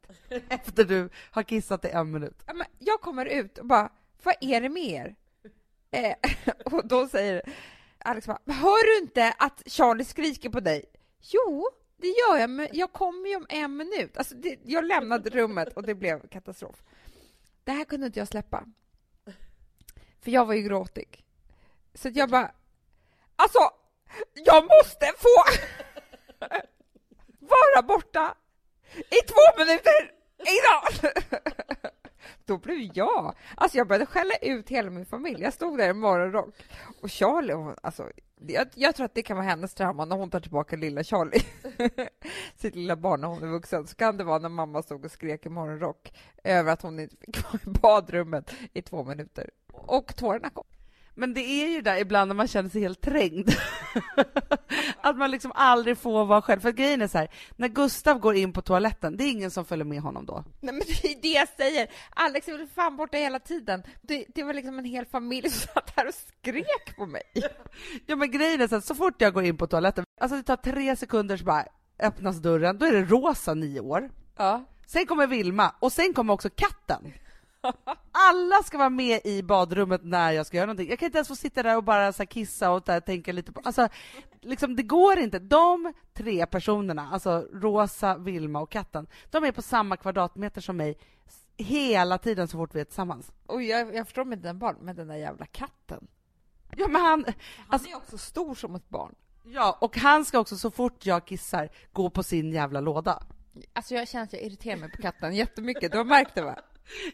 [0.50, 2.44] Efter du har kissat i en minut.
[2.80, 3.92] Jag kommer ut och bara,
[4.24, 5.16] vad är det med er?
[5.92, 6.16] Eh,
[6.74, 7.42] och då säger
[7.98, 10.86] Alex bara, hör du inte att Charlie skriker på dig?
[11.22, 14.18] Jo, det gör jag, men jag kommer ju om en minut.
[14.18, 16.84] Alltså det, jag lämnade rummet och det blev katastrof.
[17.64, 18.66] Det här kunde inte jag släppa.
[20.22, 21.26] För jag var ju gråtig.
[21.94, 22.52] Så att jag bara,
[23.36, 23.60] alltså,
[24.34, 25.44] jag måste få
[27.40, 28.36] vara borta
[28.96, 31.14] i två minuter idag!
[32.52, 35.42] Då blev jag, alltså jag började skälla ut hela min familj.
[35.42, 36.56] Jag stod där i morgonrock
[37.02, 38.10] och Charlie, hon, alltså,
[38.48, 41.42] jag, jag tror att det kan vara hennes trauma när hon tar tillbaka lilla Charlie,
[42.56, 43.88] sitt lilla barn när hon är vuxen.
[43.88, 47.16] Så kan det vara när mamma stod och skrek i morgonrock över att hon inte
[47.18, 49.50] fick vara i badrummet i två minuter.
[49.72, 50.66] Och tårarna kom.
[51.16, 53.50] Men det är ju där ibland när man känner sig helt trängd.
[55.02, 56.60] att man liksom aldrig får vara själv.
[56.60, 59.66] För grejen är så här, när Gustav går in på toaletten, det är ingen som
[59.66, 60.44] följer med honom då.
[60.60, 61.92] Nej, men det är det jag säger.
[62.10, 63.84] Alex är väl fan borta hela tiden.
[64.02, 67.24] Det, det var liksom en hel familj som satt här och skrek på mig.
[68.06, 70.44] Ja men grejen är så här, så fort jag går in på toaletten, alltså det
[70.44, 71.66] tar tre sekunder så bara
[72.00, 74.10] öppnas dörren, då är det Rosa, nio år.
[74.38, 74.66] Ja.
[74.86, 77.14] Sen kommer Vilma och sen kommer också katten.
[78.30, 80.90] Alla ska vara med i badrummet när jag ska göra någonting.
[80.90, 83.52] Jag kan inte ens få sitta där och bara så kissa och där, tänka lite
[83.52, 83.62] på...
[83.64, 83.88] Alltså,
[84.42, 85.40] liksom, det går inte.
[85.40, 90.98] De tre personerna, alltså Rosa, Vilma och katten, de är på samma kvadratmeter som mig
[91.58, 93.32] hela tiden så fort vi är tillsammans.
[93.46, 96.08] Och jag, jag förstår med den barn, men den där jävla katten.
[96.78, 97.34] Ja, men han, Han
[97.70, 99.16] Alltså- är också stor som ett barn.
[99.44, 103.24] ja, och han ska också så fort jag kissar gå på sin jävla låda.
[103.74, 105.92] Alltså jag känner att jag irriterar mig på katten jättemycket.
[105.92, 106.56] Du har märkt det va?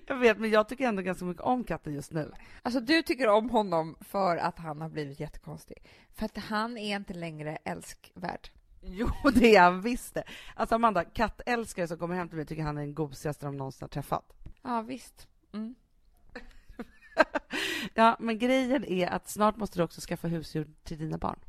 [0.07, 2.31] Jag vet, men jag tycker ändå ganska mycket om katten just nu.
[2.61, 5.77] Alltså du tycker om honom för att han har blivit jättekonstig.
[6.15, 8.49] För att han är inte längre älskvärd.
[8.81, 10.23] Jo, det är han visst det.
[10.55, 13.83] Alltså Amanda, kattälskare som kommer hem till mig tycker han är den gosigaste de någonsin
[13.83, 14.33] har träffat.
[14.61, 15.27] Ja visst.
[15.53, 15.75] Mm.
[17.93, 21.39] Ja, men grejen är att snart måste du också skaffa husdjur till dina barn.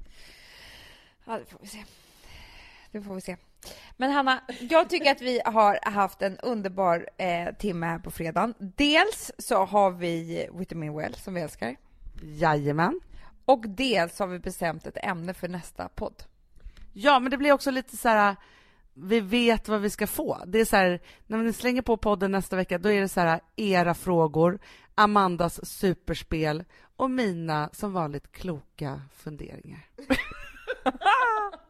[1.25, 1.85] Ja, det får vi se.
[2.91, 3.37] Det får vi se.
[3.97, 8.55] Men Hanna, jag tycker att vi har haft en underbar eh, timme här på fredagen.
[8.59, 11.77] Dels så har vi Vitamin Well som vi älskar.
[12.23, 13.01] Jajamän.
[13.45, 16.23] Och dels har vi bestämt ett ämne för nästa podd.
[16.93, 18.37] Ja, men det blir också lite så här,
[18.95, 20.39] vi vet vad vi ska få.
[20.47, 23.21] Det är så här, när ni slänger på podden nästa vecka, då är det så
[23.21, 24.59] här, era frågor,
[24.95, 26.65] Amandas superspel
[26.97, 29.87] och mina som vanligt kloka funderingar.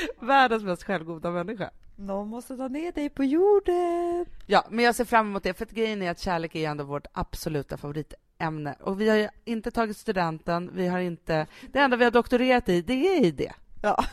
[0.20, 1.70] Världens mest självgoda människa.
[1.96, 4.26] Någon måste ta ner dig på jorden.
[4.46, 6.84] Ja, men jag ser fram emot det, för att grejen är att kärlek är ändå
[6.84, 8.74] vårt absoluta favoritämne.
[8.80, 11.46] Och vi har ju inte tagit studenten, vi har inte...
[11.72, 13.52] Det enda vi har doktorerat i, det är i det.
[13.82, 14.04] Ja,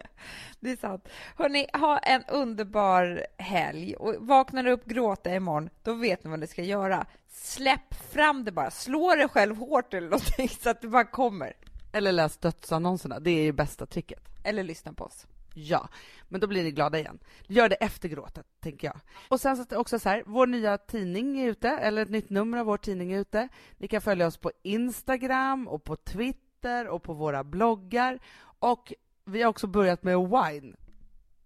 [0.60, 1.08] det är sant.
[1.36, 3.96] Hörni, ha en underbar helg.
[3.96, 7.06] Och vaknar du upp gråta imorgon, då vet ni vad ni ska göra.
[7.28, 8.70] Släpp fram det bara.
[8.70, 11.52] Slå dig själv hårt eller någonting så att det bara kommer.
[11.92, 14.28] Eller läs dödsannonserna, det är ju bästa tricket.
[14.44, 15.26] Eller lyssna på oss.
[15.54, 15.88] Ja,
[16.28, 17.18] men då blir ni glada igen.
[17.46, 19.00] Gör det efter gråtet, tänker jag.
[19.28, 22.58] Och sen så också så här, vår nya tidning är ute, eller ett nytt nummer
[22.58, 23.48] av vår tidning är ute.
[23.78, 28.18] Ni kan följa oss på Instagram och på Twitter och på våra bloggar.
[28.58, 28.92] Och
[29.24, 30.76] vi har också börjat med wine.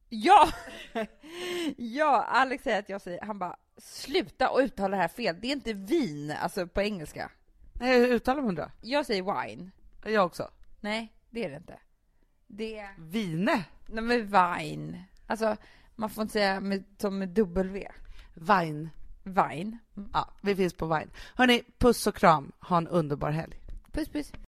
[0.09, 0.49] Ja!
[1.77, 5.37] ja, Alex säger att jag säger, han bara, sluta och uttala det här fel.
[5.41, 7.31] Det är inte vin, alltså på engelska.
[7.73, 8.71] Nej, hur uttalar man det?
[8.83, 9.71] Jag säger wine.
[10.05, 10.51] Jag också.
[10.81, 11.79] Nej, det är det inte.
[12.49, 12.89] Det.
[12.99, 13.65] Vine?
[13.87, 15.05] Nej, men vine.
[15.27, 15.57] Alltså,
[15.97, 17.89] man får inte säga med, som med W.
[18.35, 18.91] Vine.
[19.23, 19.79] Vine.
[19.97, 20.11] Mm.
[20.13, 21.11] Ja, vi finns på Vine.
[21.35, 22.53] Hörni, puss och kram.
[22.61, 23.57] Ha en underbar helg.
[23.93, 24.33] Puss, puss.